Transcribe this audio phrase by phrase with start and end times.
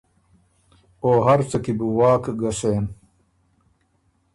[1.03, 2.85] او هر څه کی بو واک ګۀ سېن۔